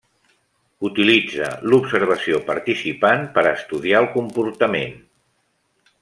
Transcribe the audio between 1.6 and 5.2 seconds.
l'observació participant per estudiar el comportament.